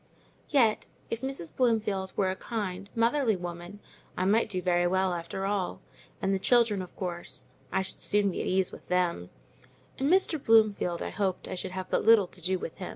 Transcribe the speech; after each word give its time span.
Yet, 0.49 0.87
if 1.11 1.21
Mrs. 1.21 1.55
Bloomfield 1.55 2.11
were 2.17 2.31
a 2.31 2.35
kind, 2.35 2.89
motherly 2.95 3.35
woman, 3.35 3.79
I 4.17 4.25
might 4.25 4.49
do 4.49 4.59
very 4.59 4.87
well, 4.87 5.13
after 5.13 5.45
all; 5.45 5.79
and 6.23 6.33
the 6.33 6.39
children, 6.39 6.81
of 6.81 6.95
course, 6.95 7.45
I 7.71 7.83
should 7.83 7.99
soon 7.99 8.31
be 8.31 8.41
at 8.41 8.47
ease 8.47 8.71
with 8.71 8.87
them—and 8.87 10.09
Mr. 10.09 10.43
Bloomfield, 10.43 11.03
I 11.03 11.11
hoped, 11.11 11.47
I 11.47 11.53
should 11.53 11.73
have 11.73 11.91
but 11.91 12.03
little 12.03 12.25
to 12.25 12.41
do 12.41 12.57
with. 12.57 12.81